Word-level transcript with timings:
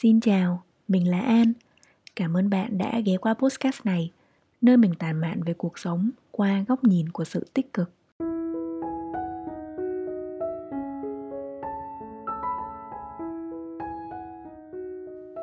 Xin 0.00 0.20
chào, 0.20 0.62
mình 0.88 1.10
là 1.10 1.20
An. 1.20 1.52
Cảm 2.16 2.36
ơn 2.36 2.50
bạn 2.50 2.78
đã 2.78 3.00
ghé 3.06 3.16
qua 3.16 3.34
podcast 3.34 3.86
này, 3.86 4.12
nơi 4.60 4.76
mình 4.76 4.94
tản 4.98 5.20
mạn 5.20 5.42
về 5.42 5.54
cuộc 5.54 5.78
sống 5.78 6.10
qua 6.30 6.64
góc 6.68 6.84
nhìn 6.84 7.08
của 7.08 7.24
sự 7.24 7.46
tích 7.54 7.72
cực. 7.72 7.90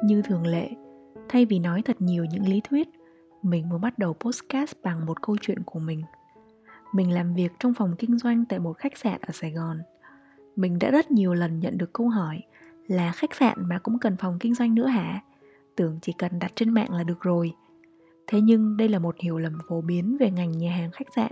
Như 0.04 0.22
thường 0.22 0.48
lệ, 0.48 0.70
thay 1.30 1.46
vì 1.46 1.60
nói 1.60 1.82
thật 1.82 2.02
nhiều 2.02 2.26
những 2.26 2.48
lý 2.48 2.62
thuyết, 2.70 2.90
mình 3.42 3.70
muốn 3.70 3.82
bắt 3.82 4.00
đầu 4.00 4.14
podcast 4.14 4.72
bằng 4.84 5.06
một 5.06 5.22
câu 5.22 5.38
chuyện 5.42 5.64
của 5.66 5.80
mình. 5.80 6.04
Mình 6.94 7.14
làm 7.14 7.34
việc 7.34 7.52
trong 7.60 7.74
phòng 7.74 7.96
kinh 8.00 8.18
doanh 8.18 8.46
tại 8.46 8.60
một 8.60 8.78
khách 8.78 8.98
sạn 8.98 9.22
ở 9.22 9.32
Sài 9.34 9.52
Gòn. 9.52 9.80
Mình 10.56 10.80
đã 10.80 10.92
rất 10.92 11.12
nhiều 11.12 11.34
lần 11.34 11.60
nhận 11.60 11.78
được 11.78 11.94
câu 11.94 12.10
hỏi 12.10 12.42
là 12.88 13.12
khách 13.12 13.36
sạn 13.36 13.58
mà 13.70 13.80
cũng 13.80 14.00
cần 14.00 14.18
phòng 14.18 14.38
kinh 14.40 14.54
doanh 14.54 14.76
nữa 14.76 14.88
hả? 14.88 15.22
Tưởng 15.76 16.00
chỉ 16.02 16.14
cần 16.18 16.40
đặt 16.40 16.52
trên 16.56 16.70
mạng 16.70 16.94
là 16.94 17.04
được 17.04 17.22
rồi. 17.22 17.54
Thế 18.28 18.42
nhưng 18.42 18.78
đây 18.78 18.90
là 18.90 19.00
một 19.00 19.16
hiểu 19.20 19.38
lầm 19.38 19.58
phổ 19.70 19.82
biến 19.82 20.18
về 20.20 20.32
ngành 20.32 20.52
nhà 20.52 20.72
hàng 20.72 20.92
khách 20.92 21.14
sạn, 21.16 21.32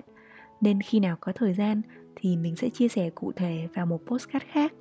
nên 0.61 0.81
khi 0.81 0.99
nào 0.99 1.17
có 1.20 1.31
thời 1.35 1.53
gian 1.53 1.81
thì 2.16 2.38
mình 2.38 2.55
sẽ 2.55 2.70
chia 2.70 2.88
sẻ 2.88 3.09
cụ 3.09 3.31
thể 3.35 3.67
vào 3.75 3.85
một 3.85 4.02
postcard 4.05 4.45
khác. 4.45 4.73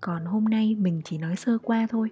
Còn 0.00 0.24
hôm 0.24 0.44
nay 0.44 0.76
mình 0.78 1.00
chỉ 1.04 1.18
nói 1.18 1.36
sơ 1.36 1.58
qua 1.58 1.86
thôi. 1.90 2.10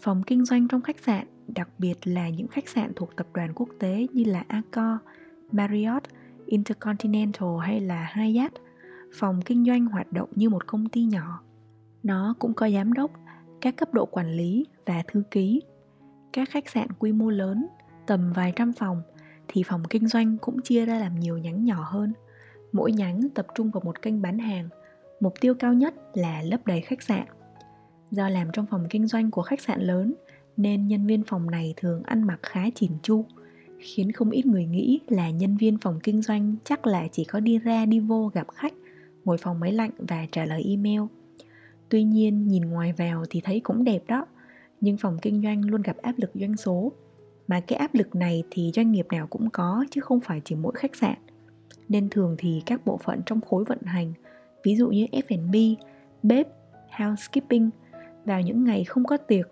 Phòng 0.00 0.22
kinh 0.22 0.44
doanh 0.44 0.68
trong 0.68 0.82
khách 0.82 0.98
sạn, 0.98 1.26
đặc 1.48 1.68
biệt 1.78 1.94
là 2.04 2.28
những 2.28 2.48
khách 2.48 2.68
sạn 2.68 2.92
thuộc 2.96 3.16
tập 3.16 3.26
đoàn 3.34 3.52
quốc 3.54 3.68
tế 3.78 4.06
như 4.12 4.24
là 4.24 4.44
Accor, 4.48 4.96
Marriott, 5.52 6.04
Intercontinental 6.46 7.48
hay 7.62 7.80
là 7.80 8.12
Hyatt, 8.14 8.54
phòng 9.14 9.40
kinh 9.44 9.64
doanh 9.64 9.86
hoạt 9.86 10.12
động 10.12 10.28
như 10.34 10.48
một 10.48 10.66
công 10.66 10.88
ty 10.88 11.04
nhỏ. 11.04 11.40
Nó 12.04 12.34
cũng 12.38 12.54
có 12.54 12.70
giám 12.70 12.92
đốc, 12.92 13.10
các 13.60 13.76
cấp 13.76 13.94
độ 13.94 14.06
quản 14.06 14.30
lý 14.30 14.66
và 14.86 15.02
thư 15.08 15.22
ký. 15.30 15.62
Các 16.32 16.50
khách 16.50 16.68
sạn 16.68 16.88
quy 16.98 17.12
mô 17.12 17.30
lớn, 17.30 17.66
tầm 18.06 18.32
vài 18.32 18.52
trăm 18.56 18.72
phòng, 18.72 19.02
thì 19.48 19.62
phòng 19.62 19.82
kinh 19.90 20.08
doanh 20.08 20.38
cũng 20.38 20.62
chia 20.62 20.86
ra 20.86 20.98
làm 20.98 21.20
nhiều 21.20 21.38
nhánh 21.38 21.64
nhỏ 21.64 21.86
hơn. 21.90 22.12
Mỗi 22.72 22.92
nhánh 22.92 23.28
tập 23.34 23.46
trung 23.54 23.70
vào 23.70 23.80
một 23.84 24.02
kênh 24.02 24.22
bán 24.22 24.38
hàng, 24.38 24.68
mục 25.20 25.34
tiêu 25.40 25.54
cao 25.54 25.74
nhất 25.74 25.94
là 26.14 26.42
lấp 26.42 26.66
đầy 26.66 26.80
khách 26.80 27.02
sạn. 27.02 27.26
Do 28.10 28.28
làm 28.28 28.48
trong 28.52 28.66
phòng 28.70 28.86
kinh 28.90 29.06
doanh 29.06 29.30
của 29.30 29.42
khách 29.42 29.60
sạn 29.60 29.80
lớn, 29.80 30.14
nên 30.56 30.88
nhân 30.88 31.06
viên 31.06 31.22
phòng 31.24 31.50
này 31.50 31.74
thường 31.76 32.02
ăn 32.02 32.22
mặc 32.22 32.38
khá 32.42 32.64
chỉn 32.74 32.90
chu, 33.02 33.24
khiến 33.78 34.12
không 34.12 34.30
ít 34.30 34.46
người 34.46 34.66
nghĩ 34.66 35.00
là 35.08 35.30
nhân 35.30 35.56
viên 35.56 35.78
phòng 35.78 36.00
kinh 36.02 36.22
doanh 36.22 36.56
chắc 36.64 36.86
là 36.86 37.08
chỉ 37.12 37.24
có 37.24 37.40
đi 37.40 37.58
ra 37.58 37.86
đi 37.86 38.00
vô 38.00 38.30
gặp 38.34 38.46
khách, 38.54 38.74
ngồi 39.24 39.38
phòng 39.38 39.60
máy 39.60 39.72
lạnh 39.72 39.90
và 39.98 40.26
trả 40.32 40.44
lời 40.44 40.64
email. 40.68 41.00
Tuy 41.88 42.04
nhiên 42.04 42.48
nhìn 42.48 42.62
ngoài 42.62 42.92
vào 42.92 43.24
thì 43.30 43.40
thấy 43.44 43.60
cũng 43.60 43.84
đẹp 43.84 44.02
đó, 44.08 44.26
nhưng 44.80 44.96
phòng 44.96 45.18
kinh 45.22 45.42
doanh 45.42 45.64
luôn 45.64 45.82
gặp 45.82 45.96
áp 45.96 46.14
lực 46.16 46.30
doanh 46.34 46.56
số. 46.56 46.92
Mà 47.48 47.60
cái 47.60 47.78
áp 47.78 47.94
lực 47.94 48.14
này 48.14 48.42
thì 48.50 48.70
doanh 48.74 48.92
nghiệp 48.92 49.06
nào 49.12 49.26
cũng 49.26 49.50
có 49.50 49.84
chứ 49.90 50.00
không 50.00 50.20
phải 50.20 50.40
chỉ 50.44 50.54
mỗi 50.54 50.72
khách 50.76 50.96
sạn. 50.96 51.14
Nên 51.88 52.08
thường 52.08 52.34
thì 52.38 52.62
các 52.66 52.86
bộ 52.86 52.96
phận 53.04 53.20
trong 53.26 53.40
khối 53.40 53.64
vận 53.64 53.82
hành, 53.82 54.12
ví 54.64 54.76
dụ 54.76 54.88
như 54.88 55.06
F&B, 55.12 55.54
bếp, 56.22 56.48
housekeeping, 56.98 57.70
vào 58.24 58.40
những 58.40 58.64
ngày 58.64 58.84
không 58.84 59.04
có 59.04 59.16
tiệc, 59.16 59.46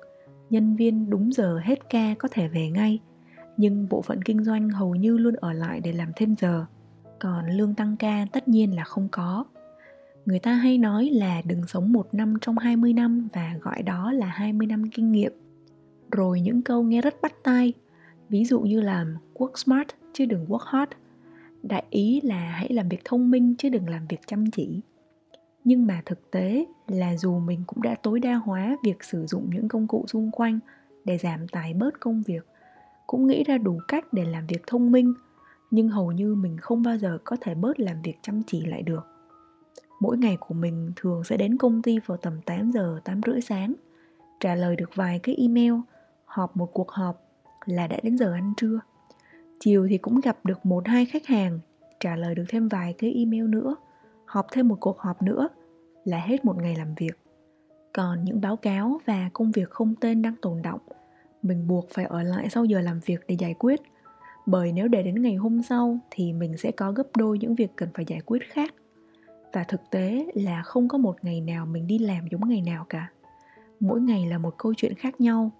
nhân 0.51 0.77
viên 0.77 1.11
đúng 1.11 1.33
giờ 1.33 1.59
hết 1.65 1.91
ca 1.91 2.15
có 2.19 2.29
thể 2.33 2.49
về 2.49 2.71
ngay– 2.71 2.99
nhưng 3.57 3.89
bộ 3.89 4.03
phận 4.03 4.23
kinh 4.23 4.45
doanh 4.45 4.71
hầu 4.71 4.95
như 4.95 5.19
luôn 5.19 5.35
ở 5.35 5.53
lại 5.53 5.81
để 5.81 5.93
làm 5.93 6.09
thêm 6.17 6.35
giờ 6.39 6.65
còn 7.21 7.47
lương 7.47 7.75
tăng 7.75 7.97
ca 7.97 8.27
tất 8.33 8.49
nhiên 8.49 8.77
là 8.77 8.85
không 8.85 9.09
có 9.13 9.45
người 10.27 10.39
ta 10.39 10.55
hay 10.55 10.79
nói 10.79 11.11
là 11.13 11.43
đừng 11.45 11.67
sống 11.67 11.93
một 11.93 12.15
năm 12.15 12.35
trong 12.41 12.59
20 12.59 12.93
năm 12.93 13.29
và 13.33 13.57
gọi 13.61 13.83
đó 13.83 14.13
là 14.13 14.27
20 14.27 14.67
năm 14.67 14.91
kinh 14.91 15.13
nghiệm. 15.13 15.33
Rồi 16.11 16.41
những 16.41 16.63
câu 16.63 16.83
nghe 16.83 17.01
rất 17.01 17.23
bắt 17.23 17.35
tai, 17.43 17.73
ví 18.29 18.45
dụ 18.45 18.61
như 18.61 18.81
là 18.81 19.07
work 19.35 19.57
smart, 19.57 19.89
chứ 20.13 20.27
đừng 20.27 20.47
work 20.47 20.65
hard 20.67 20.93
đại 21.63 21.85
ý 21.91 22.21
là 22.21 22.51
hãy 22.51 22.69
làm 22.73 22.89
việc 22.89 23.01
thông 23.05 23.31
minh, 23.31 23.55
chứ 23.59 23.69
đừng 23.69 23.89
làm 23.89 24.07
việc 24.09 24.21
chăm 24.27 24.51
chỉ. 24.51 24.81
Nhưng 25.65 25.87
mà 25.87 26.03
thực 26.07 26.31
tế 26.31 26.67
là 26.89 27.17
dù 27.17 27.39
mình 27.39 27.63
cũng 27.67 27.83
đã 27.83 27.95
tối 28.03 28.21
đa 28.21 28.35
hóa 28.35 28.77
việc 28.85 29.05
sử 29.05 29.27
dụng 29.27 29.51
những 29.55 29.69
công 29.69 29.87
cụ 29.87 30.05
xung 30.09 30.31
quanh 30.31 30.59
để 31.05 31.19
giảm 31.19 31.49
tải 31.49 31.75
bớt 31.75 32.01
công 32.01 32.23
việc, 32.23 32.47
cũng 33.07 33.27
nghĩ 33.27 33.45
ra 33.45 33.59
đủ 33.59 33.79
cách 33.89 34.13
để 34.13 34.25
làm 34.25 34.47
việc 34.47 34.63
thông 34.67 34.93
minh, 34.93 35.15
nhưng 35.71 35.89
hầu 35.89 36.13
như 36.13 36.35
mình 36.35 36.57
không 36.59 36.83
bao 36.83 36.97
giờ 36.97 37.19
có 37.25 37.37
thể 37.41 37.55
bớt 37.55 37.81
làm 37.81 38.03
việc 38.03 38.19
chăm 38.23 38.43
chỉ 38.47 38.61
lại 38.61 38.83
được 38.83 39.12
mỗi 40.03 40.19
ngày 40.19 40.37
của 40.41 40.55
mình 40.55 40.93
thường 40.97 41.25
sẽ 41.25 41.37
đến 41.37 41.57
công 41.57 41.83
ty 41.83 41.99
vào 42.07 42.17
tầm 42.17 42.41
8 42.47 42.71
giờ 42.71 43.01
8 43.05 43.21
rưỡi 43.27 43.41
sáng. 43.41 43.75
Trả 44.41 44.55
lời 44.55 44.77
được 44.77 44.91
vài 44.95 45.19
cái 45.19 45.35
email, 45.35 45.73
họp 46.25 46.57
một 46.57 46.71
cuộc 46.73 46.91
họp 46.91 47.23
là 47.65 47.87
đã 47.87 47.97
đến 48.03 48.19
giờ 48.19 48.33
ăn 48.33 48.53
trưa. 48.57 48.81
Chiều 49.61 49.87
thì 49.91 49.99
cũng 49.99 50.21
gặp 50.21 50.39
được 50.45 50.67
một, 50.67 50.89
hai 50.89 51.07
khách 51.07 51.27
hàng, 51.27 51.59
trả 52.01 52.17
lời 52.17 52.35
được 52.35 52.45
thêm 52.49 52.69
vài 52.69 52.95
cái 52.99 53.13
email 53.13 53.45
nữa, 53.45 53.77
họp 54.27 54.47
thêm 54.53 54.69
một 54.69 54.77
cuộc 54.81 54.99
họp 54.99 55.23
nữa 55.23 55.49
là 56.05 56.19
hết 56.19 56.45
một 56.45 56.57
ngày 56.57 56.77
làm 56.77 56.95
việc. 56.95 57.19
Còn 57.93 58.25
những 58.25 58.41
báo 58.41 58.57
cáo 58.57 59.01
và 59.05 59.31
công 59.33 59.53
việc 59.53 59.71
không 59.71 59.95
tên 60.01 60.23
đang 60.23 60.35
tồn 60.43 60.63
động 60.63 60.81
mình 61.43 61.69
buộc 61.69 61.91
phải 61.91 62.05
ở 62.05 62.23
lại 62.23 62.49
sau 62.51 62.65
giờ 62.65 62.81
làm 62.81 63.01
việc 63.07 63.21
để 63.29 63.37
giải 63.39 63.55
quyết. 63.59 63.81
Bởi 64.47 64.73
nếu 64.73 64.89
để 64.89 65.03
đến 65.03 65.23
ngày 65.23 65.35
hôm 65.35 65.63
sau 65.63 65.99
thì 66.11 66.33
mình 66.33 66.57
sẽ 66.57 66.71
có 66.71 66.93
gấp 66.93 67.17
đôi 67.17 67.39
những 67.39 67.55
việc 67.55 67.71
cần 67.77 67.89
phải 67.95 68.05
giải 68.05 68.21
quyết 68.27 68.43
khác 68.51 68.75
và 69.53 69.65
thực 69.65 69.81
tế 69.91 70.27
là 70.35 70.63
không 70.63 70.89
có 70.89 70.99
một 70.99 71.17
ngày 71.23 71.41
nào 71.41 71.67
mình 71.67 71.87
đi 71.87 71.99
làm 71.99 72.27
giống 72.31 72.49
ngày 72.49 72.61
nào 72.61 72.87
cả. 72.89 73.11
Mỗi 73.81 74.01
ngày 74.01 74.27
là 74.27 74.39
một 74.39 74.55
câu 74.59 74.75
chuyện 74.75 74.95
khác 74.95 75.21
nhau. 75.21 75.51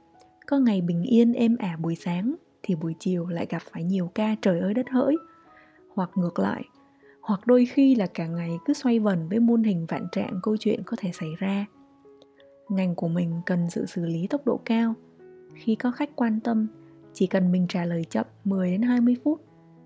Có 0.47 0.59
ngày 0.59 0.81
bình 0.81 1.03
yên 1.03 1.33
êm 1.33 1.57
ả 1.57 1.77
buổi 1.81 1.95
sáng 1.95 2.35
thì 2.63 2.75
buổi 2.75 2.95
chiều 2.99 3.27
lại 3.27 3.47
gặp 3.51 3.63
phải 3.73 3.85
nhiều 3.85 4.11
ca 4.15 4.37
trời 4.43 4.61
ơi 4.61 4.75
đất 4.75 4.91
hỡi. 4.91 5.17
Hoặc 5.95 6.11
ngược 6.15 6.39
lại 6.39 6.65
hoặc 7.23 7.47
đôi 7.47 7.67
khi 7.67 7.95
là 7.95 8.07
cả 8.07 8.27
ngày 8.27 8.59
cứ 8.65 8.75
xoay 8.75 8.99
vần 8.99 9.29
với 9.29 9.39
muôn 9.41 9.63
hình 9.63 9.87
vạn 9.87 10.07
trạng 10.13 10.41
câu 10.43 10.57
chuyện 10.57 10.83
có 10.87 10.97
thể 11.01 11.11
xảy 11.13 11.31
ra. 11.39 11.67
Ngành 12.69 12.95
của 12.95 13.09
mình 13.09 13.41
cần 13.47 13.71
sự 13.71 13.87
xử 13.87 14.07
lý 14.07 14.27
tốc 14.27 14.47
độ 14.47 14.61
cao. 14.65 14.95
Khi 15.55 15.75
có 15.75 15.91
khách 15.91 16.17
quan 16.17 16.41
tâm, 16.41 16.67
chỉ 17.13 17.27
cần 17.27 17.53
mình 17.53 17.67
trả 17.69 17.85
lời 17.85 18.05
chậm 18.11 18.27
10 18.45 18.71
đến 18.71 18.83
20 18.83 19.17
phút, 19.25 19.41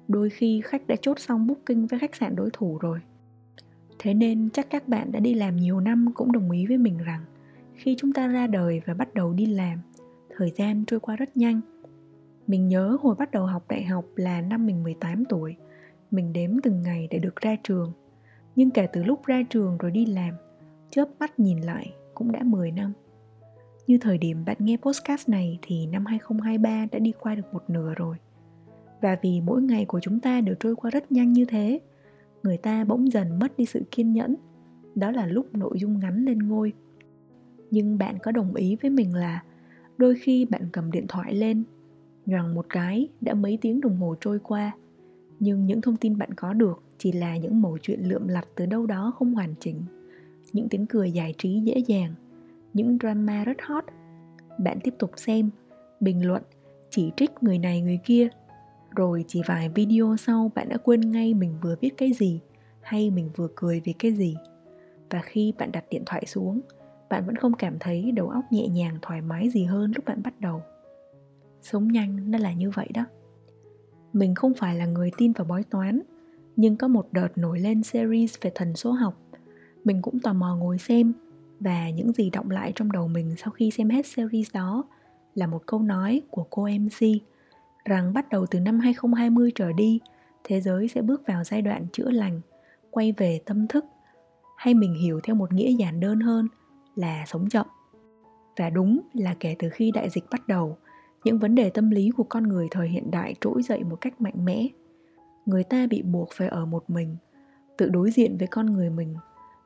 đôi 0.08 0.30
khi 0.30 0.62
khách 0.64 0.86
đã 0.86 0.96
chốt 1.02 1.18
xong 1.18 1.46
booking 1.46 1.86
với 1.86 1.98
khách 1.98 2.16
sạn 2.16 2.36
đối 2.36 2.50
thủ 2.52 2.78
rồi. 2.78 3.00
Thế 4.06 4.14
nên 4.14 4.50
chắc 4.52 4.70
các 4.70 4.88
bạn 4.88 5.12
đã 5.12 5.20
đi 5.20 5.34
làm 5.34 5.56
nhiều 5.56 5.80
năm 5.80 6.12
cũng 6.14 6.32
đồng 6.32 6.50
ý 6.50 6.66
với 6.66 6.78
mình 6.78 6.98
rằng 6.98 7.24
khi 7.74 7.96
chúng 7.98 8.12
ta 8.12 8.26
ra 8.26 8.46
đời 8.46 8.80
và 8.86 8.94
bắt 8.94 9.14
đầu 9.14 9.32
đi 9.32 9.46
làm, 9.46 9.78
thời 10.36 10.52
gian 10.56 10.84
trôi 10.86 11.00
qua 11.00 11.16
rất 11.16 11.36
nhanh. 11.36 11.60
Mình 12.46 12.68
nhớ 12.68 12.96
hồi 13.00 13.14
bắt 13.18 13.30
đầu 13.30 13.46
học 13.46 13.64
đại 13.68 13.84
học 13.84 14.04
là 14.16 14.40
năm 14.40 14.66
mình 14.66 14.82
18 14.82 15.24
tuổi, 15.24 15.56
mình 16.10 16.32
đếm 16.32 16.50
từng 16.62 16.82
ngày 16.82 17.08
để 17.10 17.18
được 17.18 17.36
ra 17.36 17.56
trường. 17.62 17.92
Nhưng 18.56 18.70
kể 18.70 18.86
từ 18.92 19.04
lúc 19.04 19.26
ra 19.26 19.42
trường 19.50 19.78
rồi 19.78 19.90
đi 19.90 20.06
làm, 20.06 20.34
chớp 20.90 21.08
mắt 21.20 21.40
nhìn 21.40 21.58
lại 21.58 21.94
cũng 22.14 22.32
đã 22.32 22.42
10 22.42 22.70
năm. 22.70 22.92
Như 23.86 23.98
thời 24.00 24.18
điểm 24.18 24.44
bạn 24.44 24.56
nghe 24.60 24.76
podcast 24.76 25.28
này 25.28 25.58
thì 25.62 25.86
năm 25.86 26.06
2023 26.06 26.86
đã 26.92 26.98
đi 26.98 27.12
qua 27.20 27.34
được 27.34 27.54
một 27.54 27.70
nửa 27.70 27.94
rồi. 27.94 28.16
Và 29.00 29.18
vì 29.22 29.40
mỗi 29.40 29.62
ngày 29.62 29.84
của 29.84 30.00
chúng 30.00 30.20
ta 30.20 30.40
đều 30.40 30.54
trôi 30.60 30.76
qua 30.76 30.90
rất 30.90 31.12
nhanh 31.12 31.32
như 31.32 31.44
thế, 31.44 31.80
người 32.42 32.56
ta 32.56 32.84
bỗng 32.84 33.12
dần 33.12 33.38
mất 33.38 33.56
đi 33.56 33.66
sự 33.66 33.82
kiên 33.90 34.12
nhẫn. 34.12 34.36
Đó 34.94 35.10
là 35.10 35.26
lúc 35.26 35.54
nội 35.54 35.78
dung 35.78 35.98
ngắn 35.98 36.24
lên 36.24 36.38
ngôi. 36.38 36.72
Nhưng 37.70 37.98
bạn 37.98 38.18
có 38.22 38.32
đồng 38.32 38.54
ý 38.54 38.76
với 38.82 38.90
mình 38.90 39.14
là 39.14 39.42
đôi 39.98 40.14
khi 40.14 40.44
bạn 40.44 40.68
cầm 40.72 40.90
điện 40.90 41.06
thoại 41.08 41.34
lên, 41.34 41.62
nhoằng 42.26 42.54
một 42.54 42.66
cái 42.68 43.08
đã 43.20 43.34
mấy 43.34 43.58
tiếng 43.60 43.80
đồng 43.80 43.96
hồ 43.96 44.14
trôi 44.20 44.38
qua, 44.38 44.72
nhưng 45.40 45.66
những 45.66 45.80
thông 45.80 45.96
tin 45.96 46.18
bạn 46.18 46.34
có 46.34 46.52
được 46.52 46.82
chỉ 46.98 47.12
là 47.12 47.36
những 47.36 47.62
mẩu 47.62 47.78
chuyện 47.82 48.00
lượm 48.08 48.28
lặt 48.28 48.48
từ 48.54 48.66
đâu 48.66 48.86
đó 48.86 49.12
không 49.18 49.34
hoàn 49.34 49.54
chỉnh, 49.60 49.82
những 50.52 50.68
tiếng 50.68 50.86
cười 50.86 51.10
giải 51.10 51.34
trí 51.38 51.60
dễ 51.60 51.78
dàng 51.86 52.14
những 52.76 52.98
drama 53.00 53.44
rất 53.44 53.62
hot 53.62 53.84
bạn 54.58 54.78
tiếp 54.82 54.94
tục 54.98 55.10
xem 55.16 55.50
bình 56.00 56.26
luận 56.26 56.42
chỉ 56.90 57.12
trích 57.16 57.30
người 57.40 57.58
này 57.58 57.80
người 57.80 57.98
kia 58.04 58.28
rồi 58.96 59.24
chỉ 59.28 59.42
vài 59.46 59.68
video 59.68 60.16
sau 60.18 60.50
bạn 60.54 60.68
đã 60.68 60.76
quên 60.76 61.00
ngay 61.00 61.34
mình 61.34 61.54
vừa 61.62 61.76
viết 61.80 61.90
cái 61.96 62.12
gì, 62.12 62.40
hay 62.80 63.10
mình 63.10 63.30
vừa 63.36 63.48
cười 63.54 63.80
vì 63.84 63.92
cái 63.92 64.12
gì. 64.12 64.36
Và 65.10 65.20
khi 65.22 65.52
bạn 65.58 65.72
đặt 65.72 65.84
điện 65.90 66.02
thoại 66.06 66.24
xuống, 66.26 66.60
bạn 67.10 67.26
vẫn 67.26 67.36
không 67.36 67.52
cảm 67.54 67.76
thấy 67.80 68.12
đầu 68.12 68.28
óc 68.28 68.44
nhẹ 68.50 68.68
nhàng, 68.68 68.98
thoải 69.02 69.20
mái 69.20 69.50
gì 69.50 69.64
hơn 69.64 69.92
lúc 69.94 70.04
bạn 70.04 70.22
bắt 70.22 70.40
đầu. 70.40 70.62
Sống 71.62 71.88
nhanh 71.88 72.30
nó 72.30 72.38
là 72.38 72.52
như 72.52 72.70
vậy 72.70 72.88
đó. 72.94 73.04
Mình 74.12 74.34
không 74.34 74.54
phải 74.54 74.76
là 74.76 74.86
người 74.86 75.10
tin 75.16 75.32
vào 75.32 75.44
bói 75.44 75.62
toán, 75.70 76.00
nhưng 76.56 76.76
có 76.76 76.88
một 76.88 77.08
đợt 77.12 77.38
nổi 77.38 77.60
lên 77.60 77.82
series 77.82 78.34
về 78.40 78.52
thần 78.54 78.76
số 78.76 78.90
học. 78.90 79.22
Mình 79.84 80.02
cũng 80.02 80.20
tò 80.20 80.32
mò 80.32 80.56
ngồi 80.56 80.78
xem, 80.78 81.12
và 81.60 81.90
những 81.90 82.12
gì 82.12 82.30
động 82.30 82.50
lại 82.50 82.72
trong 82.74 82.92
đầu 82.92 83.08
mình 83.08 83.34
sau 83.38 83.50
khi 83.50 83.70
xem 83.70 83.90
hết 83.90 84.06
series 84.06 84.54
đó 84.54 84.84
là 85.34 85.46
một 85.46 85.62
câu 85.66 85.82
nói 85.82 86.22
của 86.30 86.46
cô 86.50 86.68
MC 86.68 87.06
rằng 87.86 88.12
bắt 88.14 88.28
đầu 88.28 88.46
từ 88.50 88.60
năm 88.60 88.80
2020 88.80 89.52
trở 89.54 89.72
đi, 89.72 90.00
thế 90.44 90.60
giới 90.60 90.88
sẽ 90.88 91.02
bước 91.02 91.22
vào 91.26 91.44
giai 91.44 91.62
đoạn 91.62 91.86
chữa 91.92 92.10
lành, 92.10 92.40
quay 92.90 93.12
về 93.16 93.40
tâm 93.46 93.66
thức, 93.66 93.84
hay 94.56 94.74
mình 94.74 94.94
hiểu 94.94 95.20
theo 95.22 95.36
một 95.36 95.52
nghĩa 95.52 95.70
giản 95.78 96.00
đơn 96.00 96.20
hơn 96.20 96.48
là 96.94 97.24
sống 97.26 97.48
chậm. 97.48 97.66
và 98.56 98.70
đúng 98.70 99.00
là 99.12 99.34
kể 99.40 99.56
từ 99.58 99.68
khi 99.70 99.90
đại 99.90 100.10
dịch 100.10 100.24
bắt 100.30 100.48
đầu 100.48 100.76
những 101.24 101.38
vấn 101.38 101.54
đề 101.54 101.70
tâm 101.70 101.90
lý 101.90 102.10
của 102.10 102.24
con 102.24 102.42
người 102.42 102.68
thời 102.70 102.88
hiện 102.88 103.10
đại 103.10 103.34
trỗi 103.40 103.62
dậy 103.62 103.84
một 103.84 103.96
cách 104.00 104.20
mạnh 104.20 104.44
mẽ. 104.44 104.68
Người 105.46 105.64
ta 105.64 105.86
bị 105.90 106.02
buộc 106.02 106.28
phải 106.32 106.48
ở 106.48 106.66
một 106.66 106.90
mình 106.90 107.16
tự 107.76 107.88
đối 107.88 108.10
diện 108.10 108.36
với 108.38 108.48
con 108.48 108.66
người 108.66 108.90
mình 108.90 109.16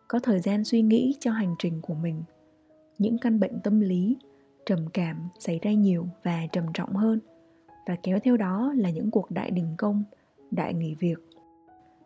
có 0.09 0.19
thời 0.19 0.41
gian 0.41 0.65
suy 0.65 0.83
nghĩ 0.83 1.15
cho 1.21 1.33
hành 1.33 1.55
trình 1.59 1.81
của 1.83 1.95
mình. 1.95 2.23
Những 2.99 3.19
căn 3.19 3.41
bệnh 3.41 3.61
tâm 3.61 3.81
lý 3.81 4.17
trầm 4.67 4.87
cảm 4.93 5.29
xảy 5.39 5.59
ra 5.63 5.73
nhiều 5.73 6.09
và 6.23 6.47
trầm 6.53 6.65
trọng 6.75 6.97
hơn 6.97 7.21
và 7.87 7.97
kéo 8.03 8.19
theo 8.25 8.37
đó 8.37 8.73
là 8.77 8.91
những 8.91 9.11
cuộc 9.11 9.31
đại 9.31 9.51
đình 9.51 9.75
công, 9.79 10.05
đại 10.51 10.75
nghỉ 10.75 10.95
việc. 10.95 11.19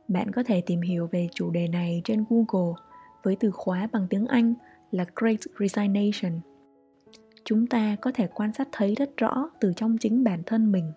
Bạn 0.08 0.32
có 0.32 0.42
thể 0.42 0.62
tìm 0.66 0.80
hiểu 0.80 1.06
về 1.06 1.28
chủ 1.34 1.50
đề 1.50 1.68
này 1.68 2.02
trên 2.04 2.24
google 2.30 2.74
với 3.22 3.36
từ 3.36 3.50
khóa 3.50 3.88
bằng 3.92 4.06
tiếng 4.10 4.26
anh 4.26 4.54
là 4.90 5.04
great 5.16 5.40
resignation. 5.58 6.40
Chúng 7.44 7.66
ta 7.66 7.96
có 8.00 8.12
thể 8.14 8.26
quan 8.34 8.52
sát 8.52 8.68
thấy 8.72 8.94
rất 8.94 9.16
rõ 9.16 9.50
từ 9.60 9.72
trong 9.76 9.98
chính 9.98 10.24
bản 10.24 10.42
thân 10.46 10.72
mình. 10.72 10.92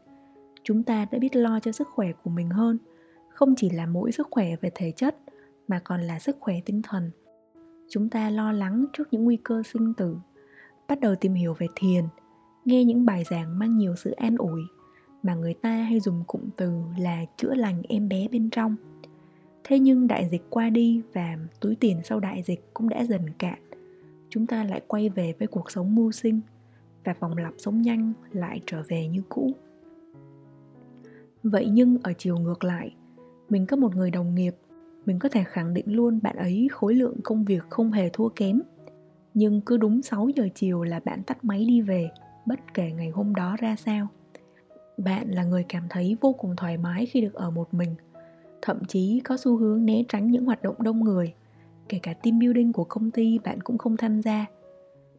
Chúng 0.64 0.84
ta 0.84 1.06
đã 1.12 1.20
biết 1.20 1.36
lo 1.36 1.60
cho 1.60 1.72
sức 1.72 1.88
khỏe 1.96 2.12
của 2.24 2.30
mình 2.30 2.50
hơn, 2.50 2.78
không 3.30 3.56
chỉ 3.58 3.70
là 3.70 3.86
mỗi 3.86 4.12
sức 4.12 4.28
khỏe 4.32 4.56
về 4.62 4.70
thể 4.76 4.92
chất, 4.92 5.16
mà 5.68 5.80
còn 5.80 6.02
là 6.02 6.20
sức 6.20 6.38
khỏe 6.40 6.56
tinh 6.66 6.82
thần. 6.82 7.12
Chúng 7.90 8.10
ta 8.10 8.30
lo 8.30 8.52
lắng 8.52 8.86
trước 8.94 9.08
những 9.12 9.24
nguy 9.24 9.38
cơ 9.44 9.64
sinh 9.74 9.94
tử. 9.94 10.18
Bắt 10.88 11.00
đầu 11.00 11.16
tìm 11.16 11.34
hiểu 11.34 11.54
về 11.54 11.68
thiền 11.76 12.04
nghe 12.68 12.84
những 12.84 13.06
bài 13.06 13.24
giảng 13.30 13.60
mang 13.60 13.78
nhiều 13.78 13.96
sự 13.96 14.12
an 14.12 14.36
ủi 14.38 14.62
mà 15.24 15.36
người 15.36 15.54
ta 15.54 15.70
hay 15.70 16.00
dùng 16.00 16.24
cụm 16.28 16.42
từ 16.58 16.72
là 16.98 17.26
chữa 17.38 17.54
lành 17.54 17.82
em 17.90 18.10
bé 18.10 18.28
bên 18.28 18.50
trong 18.50 18.76
thế 19.64 19.80
nhưng 19.80 20.08
đại 20.08 20.28
dịch 20.32 20.44
qua 20.50 20.70
đi 20.70 21.02
và 21.14 21.38
túi 21.60 21.76
tiền 21.76 22.02
sau 22.04 22.20
đại 22.20 22.44
dịch 22.44 22.74
cũng 22.74 22.90
đã 22.90 23.04
dần 23.04 23.22
cạn. 23.38 23.60
Chúng 24.30 24.48
ta 24.48 24.64
lại 24.64 24.82
quay 24.88 25.10
về 25.10 25.34
với 25.40 25.48
cuộc 25.48 25.72
sống 25.72 25.96
mưu 25.96 26.12
sinh 26.12 26.42
và 27.04 27.14
vòng 27.20 27.38
lặp 27.38 27.54
sống 27.58 27.82
nhanh 27.82 28.14
lại 28.32 28.62
trở 28.66 28.84
về 28.88 29.08
như 29.08 29.22
cũ. 29.30 29.52
Vậy 31.44 31.70
nhưng 31.72 31.98
ở 32.04 32.14
chiều 32.18 32.38
ngược 32.38 32.64
lại, 32.64 32.96
mình 33.50 33.66
có 33.66 33.78
một 33.78 33.96
người 33.96 34.12
đồng 34.12 34.36
nghiệp, 34.36 34.56
mình 35.06 35.20
có 35.20 35.30
thể 35.30 35.44
khẳng 35.44 35.74
định 35.74 35.96
luôn 35.96 36.20
bạn 36.24 36.36
ấy 36.36 36.68
khối 36.72 36.96
lượng 36.96 37.16
công 37.24 37.46
việc 37.46 37.64
không 37.70 37.92
hề 37.92 38.10
thua 38.10 38.30
kém. 38.30 38.62
Nhưng 39.34 39.62
cứ 39.62 39.78
đúng 39.78 40.02
6 40.02 40.30
giờ 40.36 40.48
chiều 40.56 40.84
là 40.84 41.00
bạn 41.00 41.24
tắt 41.24 41.46
máy 41.46 41.66
đi 41.66 41.82
về 41.82 42.10
bất 42.48 42.60
kể 42.74 42.92
ngày 42.92 43.10
hôm 43.10 43.36
đó 43.36 43.56
ra 43.60 43.76
sao. 43.76 44.08
Bạn 44.98 45.32
là 45.32 45.44
người 45.44 45.66
cảm 45.70 45.84
thấy 45.90 46.18
vô 46.22 46.34
cùng 46.34 46.56
thoải 46.56 46.78
mái 46.78 47.06
khi 47.06 47.22
được 47.22 47.34
ở 47.34 47.52
một 47.52 47.74
mình, 47.74 47.96
thậm 48.62 48.86
chí 48.88 49.22
có 49.24 49.38
xu 49.38 49.58
hướng 49.58 49.86
né 49.86 50.04
tránh 50.10 50.32
những 50.32 50.46
hoạt 50.46 50.62
động 50.62 50.76
đông 50.80 51.04
người. 51.04 51.34
Kể 51.90 52.00
cả 52.04 52.14
team 52.14 52.40
building 52.40 52.74
của 52.74 52.84
công 52.84 53.12
ty 53.12 53.40
bạn 53.44 53.62
cũng 53.62 53.78
không 53.78 53.98
tham 53.98 54.22
gia. 54.22 54.46